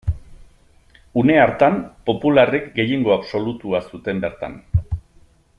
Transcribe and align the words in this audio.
Une 1.23 1.35
hartan, 1.41 1.77
popularrek 2.11 2.67
gehiengo 2.81 3.15
absolutua 3.19 3.87
zuten 3.95 4.27
bertan. 4.29 4.61